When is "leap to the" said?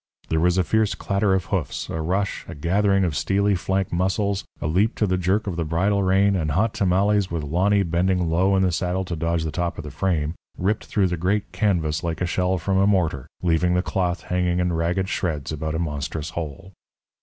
4.65-5.15